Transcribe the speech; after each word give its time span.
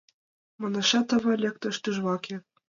Манешат 0.59 1.07
ава, 1.15 1.33
лектеш 1.43 1.75
тӱжваке 1.83 2.35